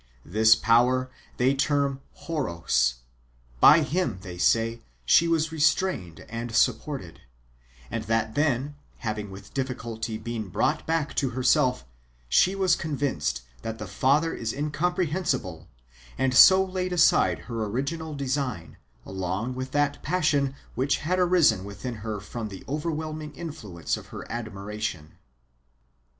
[0.25, 2.95] This power they term Horos;
[3.59, 7.21] by whom, they say, she was restrained and supported;
[7.91, 11.85] and that then, having with difficulty been brought back to herself,
[12.27, 15.67] she was convinced that the Father is incomprehensible,
[16.17, 21.97] and so laid aside her original design, along wath that passion which had arisen w^ithin
[21.99, 25.19] her from the overwhelming influence of her admiration.